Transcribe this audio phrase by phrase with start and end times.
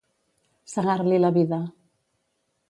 [0.73, 1.61] Segar-li la vida.